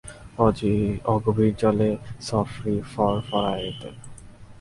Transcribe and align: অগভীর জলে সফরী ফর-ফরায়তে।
অগভীর 1.05 1.51
জলে 1.57 1.89
সফরী 2.21 2.75
ফর-ফরায়তে। 2.91 3.89